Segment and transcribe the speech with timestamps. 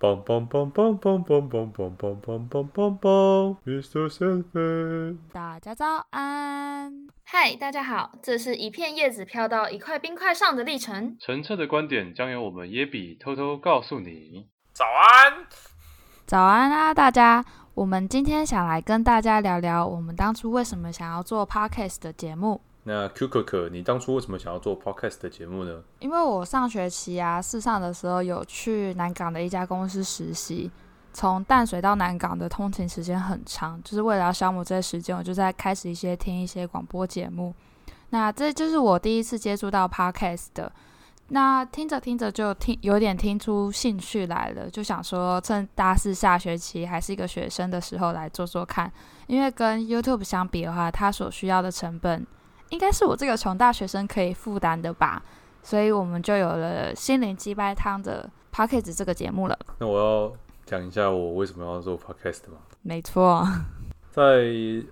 [0.00, 4.08] 梆梆梆梆梆梆梆梆梆梆梆梆梆，Mr.
[4.08, 5.18] Sandman。
[5.32, 11.16] 大家早安，嗨，大家好，这是一片叶子飘到一块冰块上的历程。
[11.18, 14.46] 澄澈的观点将由我们耶比偷偷告诉你。
[14.72, 15.46] 早安，
[16.24, 17.44] 早安啊，大家！
[17.74, 22.60] 我们今天想来跟大家聊聊我们当初为什么想要做 Podcast 的节目。
[22.84, 25.82] 那 Q 可可，你当初为什么想要做 Podcast 的节目呢？
[25.98, 30.70] 因为我上学期啊，四上的时候有去南港的一家公司实习，
[31.12, 37.54] 从淡水到南港的通勤时间很长，就是为了要消磨这些时间，我就在开始一些听一些广播节目。
[38.08, 40.72] 那这就是我第一次接触到 Podcast 的。
[41.30, 48.90] 那听着听着就听有点听出兴趣来了，就想说趁大四下学期还是一个学生的时候来做做看，
[49.26, 52.26] 因为跟 YouTube 相比的话，它所需要的成本。
[52.70, 55.22] 应该是我这个穷大学生可以负担的吧，
[55.62, 59.58] 所以我们就有了心灵鸡掰汤的 Podcast 这个节目了。
[59.78, 60.32] 那我要
[60.66, 62.58] 讲一下我为什么要做 Podcast 吗？
[62.82, 63.46] 没错，
[64.10, 64.22] 在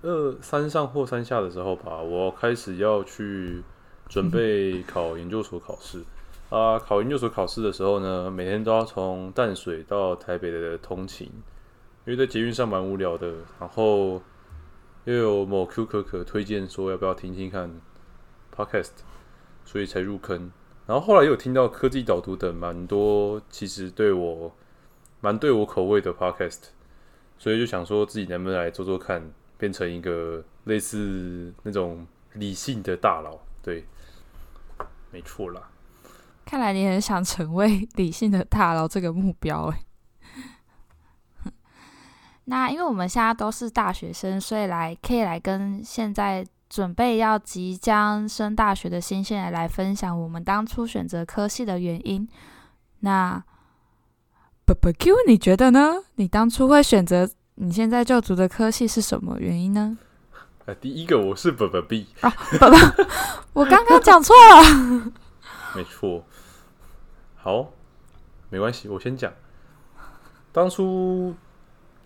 [0.01, 3.61] 二三上或三下的时候吧，我开始要去
[4.07, 6.03] 准备 考研究所考试
[6.49, 6.79] 啊。
[6.79, 11.27] 考研究所考试的时候呢，每天都要从淡水到台北的通勤，
[12.05, 14.21] 因为在捷运上蛮无聊的，然后。
[15.07, 17.79] 又有某 Q 可可推荐说要不要听听看
[18.53, 18.91] Podcast，
[19.63, 20.51] 所以才入坑。
[20.85, 24.53] 然后后来又有听到科技导读等蛮多，其实对我
[25.21, 26.59] 蛮对我口味的 Podcast，
[27.37, 33.39] 所以就想说自己能不能来做做看，变成一个类似那种理性的大佬。
[33.63, 33.85] 对，
[35.11, 35.69] 没错啦。
[36.43, 39.86] 看来你很想成为理性的大佬这个目标哎。
[42.49, 52.25] 那因为我们现在都是大学生，所以来可以来跟现在准备要即将升大学的新鲜人来分享我们当初选择科系的原因。
[53.01, 53.43] 那
[54.65, 55.95] b b q 你觉得呢？
[56.15, 59.97] 你当初会选择你现在就读的科系是什么原因呢？
[60.65, 62.33] 啊，第一个我是 b b b 啊，
[63.51, 65.11] 我刚刚讲错了。
[65.75, 66.23] 没错，
[67.35, 67.73] 好，
[68.49, 69.33] 没关系，我先讲，
[70.53, 71.35] 当初。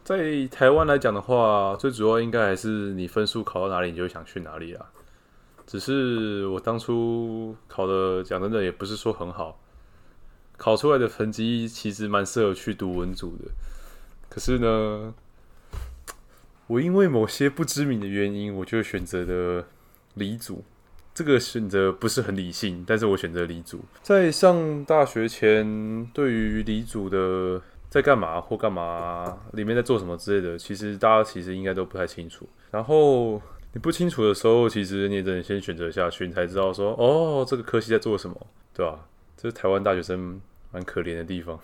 [0.03, 4.85] 在台湾来讲的话，最主要应该还是你分数考到哪里，你就想去哪里啊。
[5.67, 9.61] 只是我当初考的，讲真的也不是说很好，
[10.57, 13.51] 考出来的成绩其实蛮适合去读文组的。
[14.27, 15.13] 可是呢，
[16.65, 19.67] 我因为某些不知名的原因，我就选择了
[20.15, 20.63] 理组。
[21.13, 23.81] 这个选择不是很理性，但是我选择理组。
[24.01, 27.61] 在上大学前，对于理组的。
[27.91, 29.37] 在干嘛或干嘛？
[29.51, 32.47] 里面在做什么之类的，其实大家其实应该都不太清楚。
[32.71, 33.33] 然后
[33.73, 39.09] 你不清楚的时候，其实你也得先选择下去，你才知道说，哦，这个科系在做什么，对吧？
[39.35, 40.39] 这是台湾大学生
[40.71, 41.59] 蛮可怜的地方。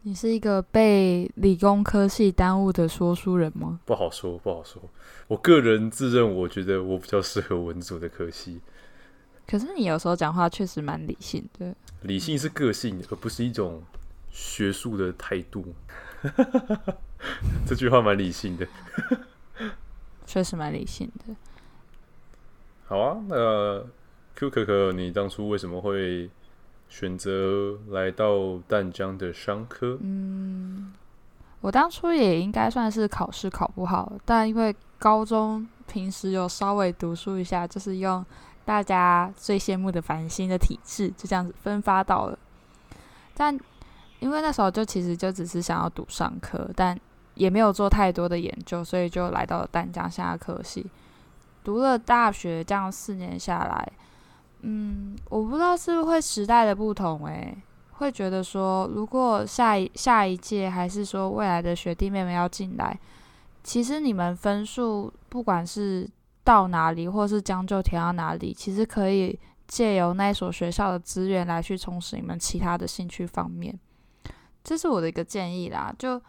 [0.00, 3.78] 你是一个被理工科系耽误的说书人吗？
[3.84, 4.80] 不好说，不好说。
[5.28, 8.62] 我个人自认，我觉得我比较适合文组的科系。
[9.46, 11.74] 可是你有时候讲话确实蛮理性的。
[12.00, 13.82] 理性是个性，而不是一种。
[14.38, 15.74] 学术的态度，
[17.66, 18.68] 这句话蛮理性的，
[20.26, 21.34] 确实蛮理性的。
[22.86, 23.82] 好啊，那
[24.34, 26.28] Q 可可，你当初为什么会
[26.90, 29.96] 选择来到淡江的商科？
[30.02, 30.92] 嗯，
[31.62, 38.22] 我当初也应该算是考试考不好，但因为高中平时有稍微读书一下，就是用
[38.66, 42.38] 大家最羡慕的繁星的体质，就这样子分发到了，
[43.34, 43.58] 但。
[44.20, 46.98] 因为那时候就其实就只是想要读商科，但
[47.34, 50.86] 也没有做太多的研究，所以就来到了淡江下科系，
[51.62, 53.92] 读了大学，这样四年下来，
[54.62, 57.56] 嗯，我不知道是不是会时代的不同，诶，
[57.92, 62.98] 会觉得说，如果下一下一届还是说未来的学弟妹妹要进来，
[63.62, 66.08] 其实你们分数不管是
[66.42, 73.78] 到哪里，或是将就填到哪里，其实可以借由那所学校的资源来去充实你们其他的兴趣方面。
[74.66, 76.20] 这是我的一个建议啦，就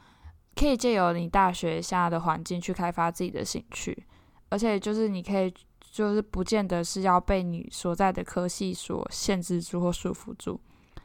[0.55, 4.05] 可以借由你大学下的环境去开发自己的兴趣，
[4.49, 5.51] 而且就是你可以，
[5.81, 10.59] 就是不见得是要被你所在的科系所限制住或束缚住，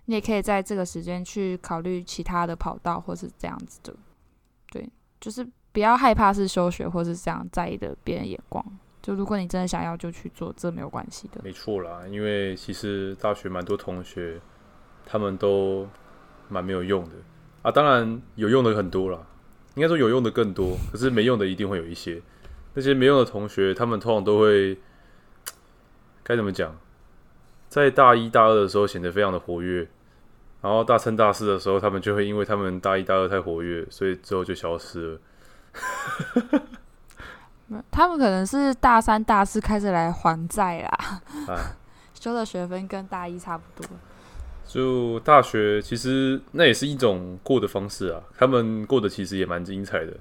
[0.04, 3.96] 你也可以在这个时间去考虑其他的跑道或是这样子的，
[4.70, 4.86] 对，
[5.18, 5.42] 就是
[5.72, 8.62] 不要害怕是休学或是这样在意的别人眼光，
[9.00, 11.40] 就如果你真的想要就去做，这没有关系的。
[11.42, 14.38] 没错啦，因为其实大学蛮多同学
[15.06, 15.88] 他们都。
[16.48, 17.12] 蛮没有用的
[17.62, 19.18] 啊，当然有用的很多啦，
[19.76, 22.20] 应该说有用的更多，可是没用的一定会有一些。
[22.74, 24.78] 那些没用的同学，他们通常都会
[26.24, 26.76] 该怎么讲，
[27.68, 29.86] 在大一大二的时候显得非常的活跃，
[30.60, 35.20] 然后大三大四的时候，他们就会因为他们大一大二太活跃，所以之后就消失了。
[37.90, 41.56] 他们可能是大三大四开始来还债啦，哎，
[42.18, 43.86] 修的学分跟大一差不多。
[44.72, 50.16] 就大学其实那也是一种过的方式啊，他们过得其实也蛮精彩的，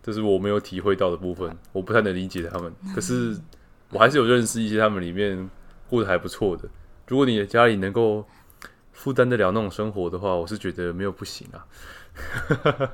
[0.00, 2.72] 这是我没有体会到的部分，我不太能理解他们。
[2.94, 3.36] 可是
[3.90, 5.50] 我还是有认识一些他们里面
[5.88, 6.68] 过得还不错的。
[7.08, 8.24] 如果你的家里能够
[8.92, 11.66] 负担得了那种生活的话，我是觉得没有不行啊。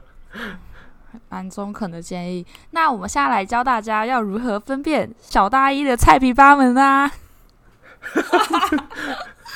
[1.29, 2.47] 蛮中肯的建议。
[2.71, 7.13] 那我们下来教大家要如何分辨小大一的菜皮八们啊。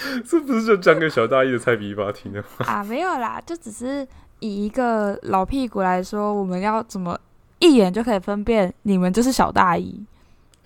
[0.26, 2.67] 这不是就讲给小大一的菜逼八听的吗？
[2.67, 4.06] 啊，没有啦，就只是
[4.41, 7.19] 以一个老屁股来说，我们要怎么
[7.58, 10.05] 一眼就可以分辨你们就是小大一？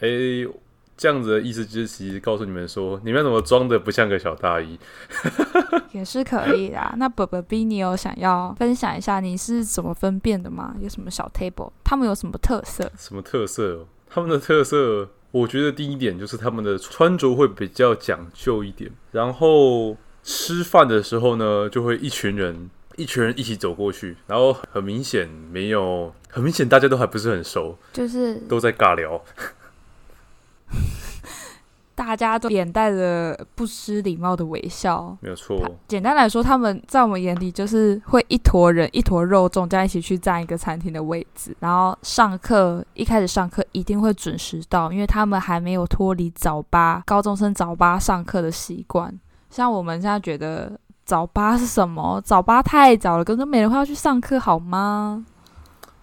[0.00, 0.48] 哎、欸，
[0.96, 4.78] 这样子的意思就是其实告诉你们说，你们怎么装的不像个小大一？
[5.92, 6.94] 也是可以的。
[6.96, 10.74] 那伯伯 B，你有想要分享一下你是怎么分辨的吗？
[10.80, 11.70] 有什么小 table？
[11.82, 12.90] 他们有什么特色？
[12.96, 13.86] 什么特色？
[14.08, 15.08] 他们的特色。
[15.34, 29.20] 我觉得第一点就是他们的穿着会比较讲究一点，然后吃饭的时候呢，就会一群人一群人一起走过去，然后很明显没有，很明显大家都还不是很熟，就是都在尬聊。
[31.94, 35.56] 大家都脸带着不失礼貌的微笑，没有错。
[35.86, 41.56] 简单来说，他们在我们眼里就是会一坨人、一坨肉粽在一起去占一个餐厅的位置。
[41.60, 49.12] 然后上课一开始上课一定会准时到，因为他们还没有脱离早八高中生早八上课的习惯。
[49.48, 52.20] 像我们现在觉得早八是什么？
[52.24, 55.24] 早八太早了，根本没人会要去上课，好吗？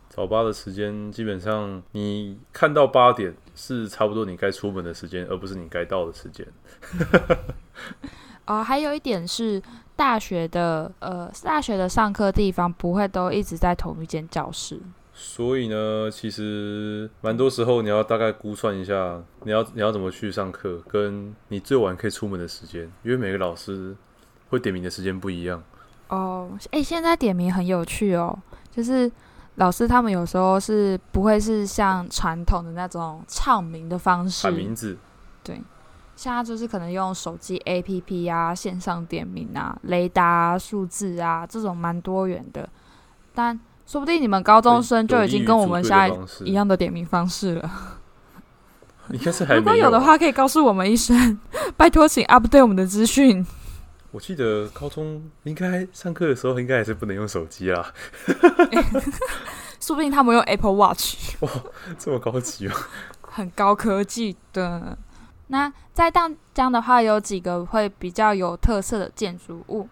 [0.08, 6.48] 早八的时间基本上，你看到八点是差不多你该出门的时间，而不是你该到的时间。
[8.48, 9.62] 哦，还有一点是，
[9.96, 14.80] 大学的呃，大学的上课地方不会都一直在同一间教室。
[15.14, 23.96] 所以呢，其实蛮多时候你要大概估算一下，你要你要怎么去上课，跟你最晚可以出门的时间，因为每个老师
[24.50, 25.64] 会点名的时间不一样。
[26.08, 28.38] 哦，哎、欸，现在点名很有趣哦，
[28.72, 29.12] 就是。
[29.56, 34.98] 老师他们有时候是不会是像传统的那种唱名的方式，喊名字，
[35.44, 35.62] 对，
[36.16, 42.68] 现在就是可能用手机 APP 啊、线上点名啊、雷达啊、数字啊这种蛮多元的，
[43.36, 46.10] 但说不定你们高中生就已经跟我们现在
[46.46, 47.72] 一样的点名方式了。
[49.12, 49.64] 应该是还有啊。
[49.64, 51.38] 如果有的话，可以告诉我们一声，
[51.76, 53.46] 拜托，请 update 我们的资讯。
[54.12, 57.94] 我记得高中应该上课的时候，应该还是不能用手机啦。
[59.80, 61.36] 说不定他们用 Apple Watch。
[61.40, 61.50] 哇，
[61.98, 62.74] 这么高级哦！
[63.22, 64.98] 很高科技的。
[65.48, 69.88] 那在淡江的话，有几个会比较有特色的建筑物。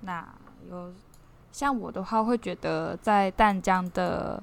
[0.00, 0.26] 那
[0.68, 0.92] 有
[1.52, 4.42] 像我的话，会觉得在淡江的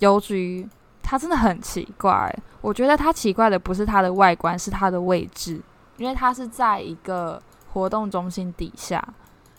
[0.00, 0.68] 邮局，
[1.02, 2.36] 它真的很奇怪。
[2.60, 5.62] 我觉得它奇怪的不是它的外观，是它的位置，
[5.98, 7.40] 因为它是在一个。
[7.76, 9.06] 活动中心底下，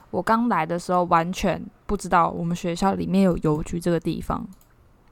[0.10, 4.44] 我刚来的时候完全不知道我们学校里面有邮局这个地方。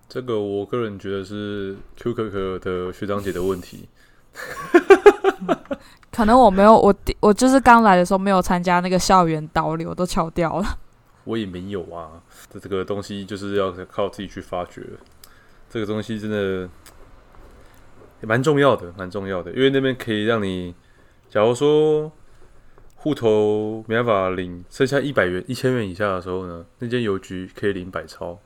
[0.09, 3.87] 这个我个人觉得是 Q 可可的学长姐的问题。
[6.11, 10.65] 可能我没有，我我就是刚来的时候没有参加那个校园导流，都翘掉了。
[11.25, 12.09] 我也没有啊，
[12.49, 14.81] 这这个东西就是要靠自己去发掘。
[15.69, 16.67] 这个东西真的
[18.21, 20.73] 蛮重要的，蛮重要的，因为那边可以让你，
[21.29, 22.11] 假如说。
[23.05, 28.39] 户头没办法领，剩下一百元、一千元以下的时候呢，那间邮局可以领百钞。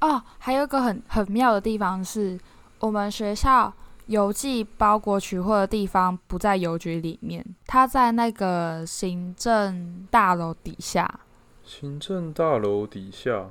[0.00, 2.40] 哦，还有一个很很妙的地方是，
[2.78, 3.70] 我们学校
[4.06, 11.20] 邮寄包裹取货的地方不在邮局里面，它在那个行政大楼底下。
[11.62, 13.50] 行政大楼底下，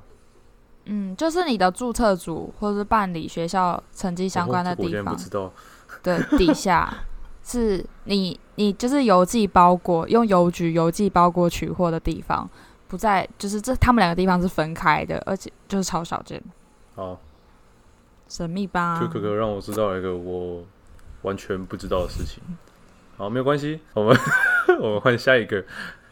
[0.85, 5.01] 嗯，就是你的注册组或是办理学校成绩相关的地方。
[5.01, 5.53] 哦、我不知道。
[6.01, 6.91] 对，底下。
[7.49, 12.47] 是你，你就是邮寄包裹，用邮局邮寄包裹取货的地方，
[12.87, 16.39] 不在，就是这他们两个地方是分开的，而且就是超少见。
[16.95, 17.19] 好，
[18.27, 18.99] 神秘吧？
[19.01, 20.63] 就可可让我知道一个我
[21.23, 22.43] 完全不知道的事情。
[23.17, 24.15] 好，没有关系，我们
[24.79, 25.63] 我们换下一个。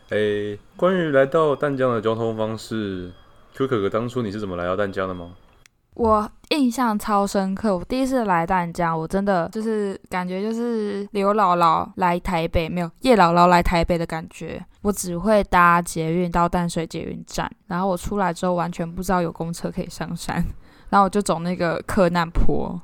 [0.10, 3.12] 诶、欸，关于来到淡江的交通方式
[3.54, 5.36] ，Q 可可当初你是怎么来到淡江的吗？
[5.98, 14.64] 我印象超深刻，我第一次来淡江，我真的就是感觉就是刘姥姥来台北，没有叶姥姥来台北的感觉。
[14.84, 20.36] 我只会搭捷运到淡水捷运站，然后我出来之后完全不知道有公车可以上山，
[20.90, 22.80] 然后我就走那个克难坡，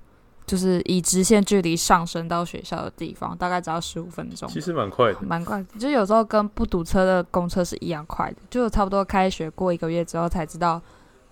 [0.47, 4.49] 就是以直线距离上升到学校的地方，大概只要十五分钟。
[4.49, 5.79] 其实蛮快的，蛮快的。
[5.79, 10.81] 就有时候跟不堵车的公车是一样快的，就差不多开学过一个月之后才知道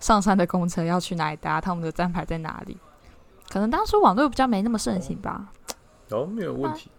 [0.02, 2.76] 上山的公车要去哪里搭，他们的站牌在哪里。
[3.48, 5.46] 可能当初网络比较没那么盛行吧。
[6.10, 6.90] 哦，没有问题。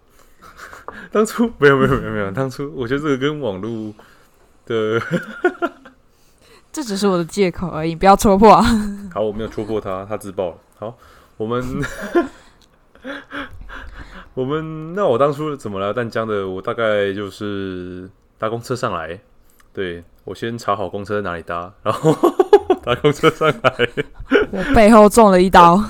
[1.12, 3.93] 当初没有没有没有没有，当初我觉得这个跟网络
[4.65, 5.01] 的，
[6.72, 8.62] 这只是我的借口而已，不要戳破。
[9.13, 10.57] 好，我没有戳破他，他自爆了。
[10.79, 10.98] 好，
[11.36, 11.83] 我们
[14.33, 16.48] 我们那我当初怎么来淡江的？
[16.48, 19.19] 我大概就是搭公车上来。
[19.73, 22.13] 对，我先查好公车在哪里搭， 然后
[22.83, 23.89] 搭公车上来。
[24.51, 25.83] 我背后中了一刀。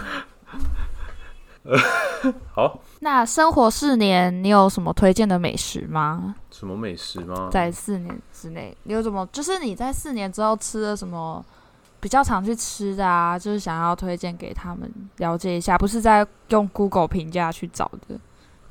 [2.53, 2.79] 好。
[3.01, 6.33] 那生活四年，你有什么推荐的美食吗？
[6.49, 7.49] 什么美食吗？
[7.51, 9.27] 在四年之内，你有什么？
[9.33, 11.43] 就是你在四年之后吃了什么
[11.99, 13.37] 比较常去吃的啊？
[13.37, 18.17] 就是想要推荐给他们了解一下，不是在用 Google 评价去找的，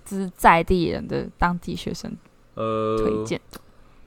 [0.06, 2.10] 就是在地人的当地学生
[2.54, 3.38] 呃推荐。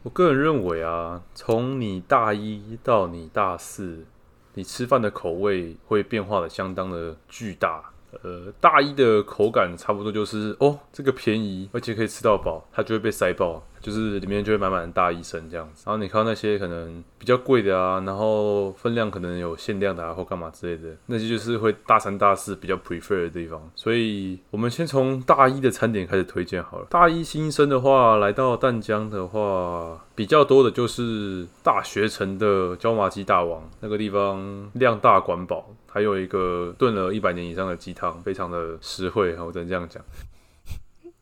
[0.06, 4.06] 我个人认为啊，从你大一到你大四，
[4.54, 7.92] 你吃饭的口味会变化的相当的巨大。
[8.24, 13.64] 呃，大一的口感差不多就是哦，这个便宜，而且可以吃到饱，它就会被塞爆。
[13.82, 23.62] 就是里面就会满满的大医生这样子，然后你看到那些可能比较贵的啊，然后分量可能有限量的啊，或干嘛之类的，那些就是会大三大四比较 prefer 的地方。
[23.76, 26.88] 所以我们先从大一的餐点开始推荐好了。
[26.90, 35.64] 大一新生的话，来到淡江的话，比较多的就是大学城的椒麻鸡大王，那个地方量大管饱，
[35.96, 40.04] 还有一个炖了一百年以上的鸡汤，非常的实惠，我只能这样讲。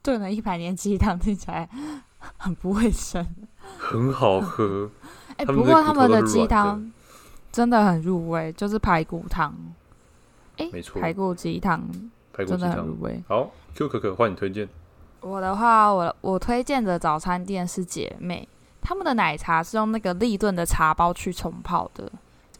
[0.01, 1.69] 炖了一百年鸡汤听起来
[2.37, 3.23] 很不卫生，
[3.77, 4.89] 很好喝。
[5.37, 6.91] 哎、欸，不过他们的鸡汤
[7.51, 9.53] 真的很入味，就是排骨汤。
[10.57, 11.87] 哎、欸，没错，排骨鸡汤，
[12.35, 13.21] 真的很入味。
[13.27, 14.67] 好，Q 可可换你推荐。
[15.21, 18.47] 我的话，我我推荐的早餐店是姐妹，
[18.81, 22.11] 他们的奶茶是用那个立顿的茶包去冲泡的。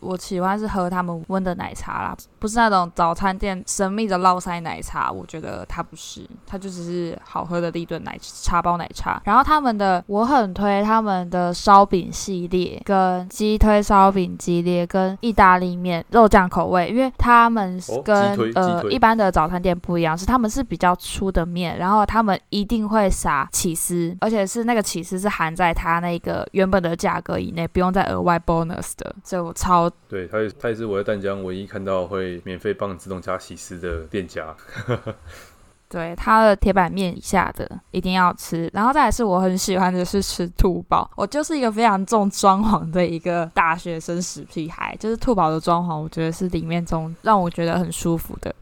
[0.03, 5.11] 我喜欢是喝他们温的奶茶啦，不是那种早餐店神秘的烙塞奶茶。
[5.11, 9.21] 我觉得它不是，它就只是好喝的立顿奶茶包奶茶。
[9.25, 29.89] 然后他们的我很推他们的烧饼系列，跟鸡推烧饼系列，跟意大利面肉酱口味，因为他们跟、哦、呃一般的早餐店不一样，是他们是比较粗的面，然后他们一定会撒起司，而且是那个起司是含在它那个原本的价格以内，不用再额外 bonus 的，所以我超。
[30.07, 34.55] 对，他也他也是我在淡江唯一看到会免费帮你自动加起司的店家。
[35.89, 41.07] 对，它的铁板面以下的一定要吃，然后再来是我很喜欢的是吃兔堡。
[41.15, 48.53] 我就是一个非常重装潢的一个大学生死屁孩，就是兔堡的装潢，我觉得是里面中让我觉得很舒服的。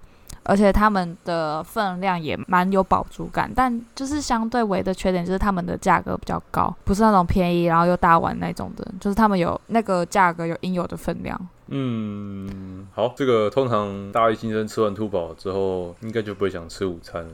[0.43, 11.39] 而且他们的分量也蛮有饱足感，但就是相对唯一的缺点就是他们的价格比较高，不是那种便宜然后又大碗那种的，就是他们有那个价格有应有的分量。
[11.67, 17.31] 嗯，好，这个通常大一新生吃完兔堡之后，应该就不会想吃午餐了。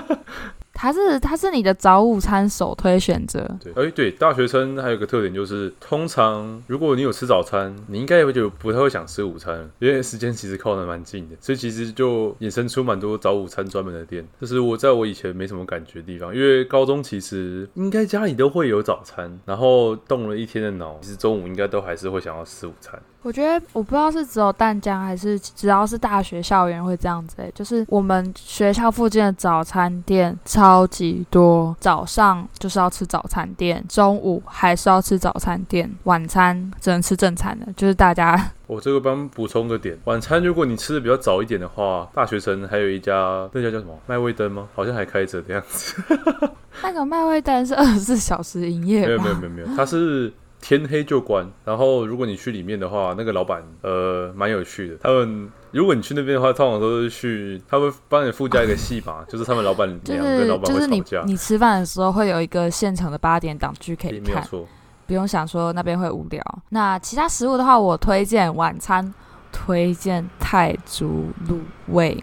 [0.74, 3.48] 它是它是你的早午餐首推选择。
[3.62, 14.26] 对，哎，对，大学生还有个特点就是，通常如果你有吃早餐，你应该也会就不太会想吃午餐，因为时间其实靠的蛮近的，所以其实就衍生出蛮多早午餐专门的店。
[14.40, 23.00] 这是我在我以前没什么感觉的地方，因为高中其实应该家里都会有早餐，然后动了一天的脑，其实中午应该都还是会想要吃午餐。
[23.22, 38.50] 我觉得我不知道是只有淡江还是只要是大学校园会这样子，欸，就是我们学校附近的早餐店超级多，早上就是要吃早餐店，中午还是要吃早餐店，晚餐只能吃正餐的，就是大家。
[38.66, 44.66] 我这个帮补充个点，晚餐如果你吃的比较早一点的话，大学城还有一家那家叫什么麦味登吗？
[44.74, 45.94] 好像还开着的样子。
[46.82, 49.06] 那个麦味登是二十四小时营业？
[49.06, 50.32] 没有没有没有没有，它是。
[50.62, 54.96] 天黑就关，然后如果你去里面的话，那个老板呃蛮有趣的。
[55.02, 60.86] 他们如果你去那边的话，通常都是去，他会帮你附加一个戏码， 就是他们老板娘跟老板会吵架。
[60.86, 64.68] 就是你，你吃饭的时候会有一个现场的八点档剧可以看，没有错，
[65.06, 66.42] 不用想说那边会无聊。
[66.68, 69.12] 那其他食物的话，我推荐晚餐
[69.50, 72.22] 推荐泰铢卤味。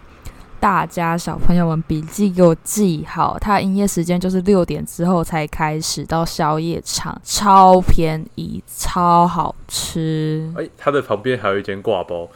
[0.60, 10.52] 大家小朋友们笔记给我记好，它营业时间就是六点之后才开始到宵夜场，超便宜，超好吃。
[10.54, 12.28] 哎，它的旁边还有一间挂包。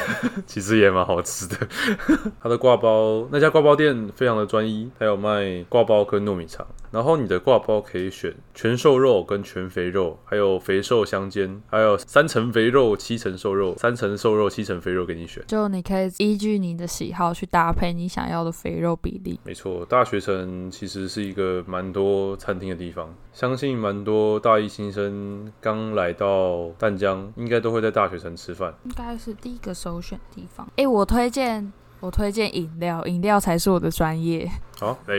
[0.46, 1.56] 其实也蛮好吃的，
[2.42, 19.38] 它的挂包那家挂包店非常的专一，它有卖挂包跟糯米肠，然后你的挂包可以选全瘦肉跟全肥肉，还有肥瘦相间，还有三层肥肉七层瘦肉，三层瘦肉七层肥肉给你选，就你可以依据你的喜好去搭搭配你想要的肥肉比例。
[19.44, 30.68] 没错，大学城其实是一个蛮多餐厅的地方，相信蛮多大一新生刚来到淡江，应该都会在大学城吃饭，应该是第一个首选地方。
[30.76, 31.72] 哎，我推荐。
[32.00, 34.50] 我推荐饮料，饮料才是我的专业。
[34.80, 35.14] 好、啊，哎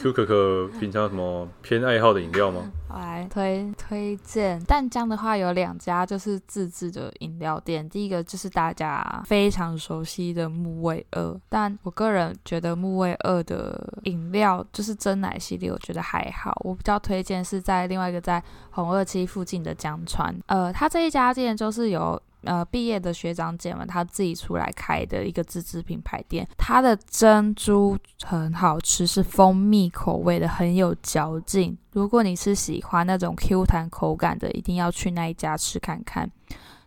[0.00, 2.62] ，Q 可可平常有什么偏爱好的饮料吗？
[2.88, 16.58] 我来推推荐，淡江的话有两家就是自制的饮料店，第一个就是大家非常熟悉的木卫二，但我个人觉得木卫二的饮料就是真奶系列，我觉得还好。
[16.64, 22.18] 我比较推荐是在另外一个在红二期附近的江川，呃，它这一家店就是有。
[22.42, 31.76] 呃，毕业的学长姐们他自己出来开的一个自制品牌店，它的珍珠很好吃，是蜂蜜口味的，很有嚼劲。
[31.92, 36.30] 如果你是喜欢那种 Q 弹口感的，一定要去那一家吃看看。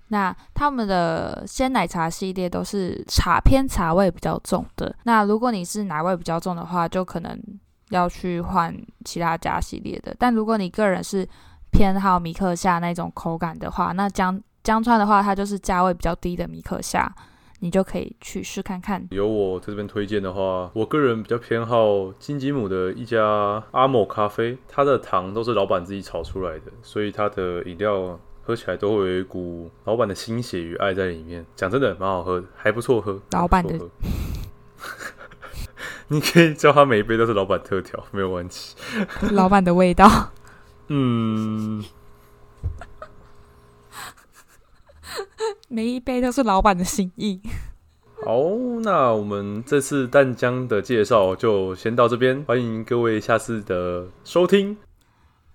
[0.10, 4.96] 那他们的鲜奶茶系列都是茶偏茶味比较重的。
[5.04, 7.40] 那如果你是奶味比较重的话，就可能
[7.90, 10.16] 要去换其他家系列的。
[10.20, 11.28] 但如果你个人是
[11.72, 17.14] 偏好米克夏那种口感的话，那将江川的话，它就是价位比较低的米克夏，
[17.60, 19.08] 你就可以去试看看。
[19.12, 31.46] 由我在这边推荐的话，我个人比较偏好金吉姆的一家阿某咖啡，它的糖都是老板自己炒出来的，所以它的饮料喝起来都会有一股老板的心血与爱在里面。
[31.56, 33.22] 讲真的，蛮好喝，还不错喝。
[33.34, 33.80] 老板的，
[36.08, 38.76] 你可以叫他每一杯都是老板特调，没有问题。
[39.30, 40.32] 老板的味道，
[40.88, 41.86] 嗯。
[45.76, 47.42] 每一杯都是老板的心意。
[48.24, 48.40] 好，
[48.82, 54.78] 那我们这次淡江的介绍就先到这边，欢迎各位下次的收听。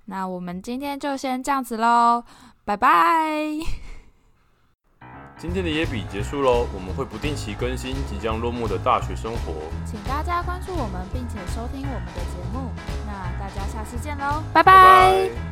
[0.05, 2.23] 那我们今天就先这样子喽，
[2.67, 3.41] 拜拜。
[5.39, 9.55] 今天的野比结束喽，我们会不定期更新即将落幕的大学生活，
[9.87, 12.71] 请大家关注我们并且收听我们的节目。
[13.07, 14.71] 那大家下次见喽，拜拜。
[14.71, 15.41] 拜拜。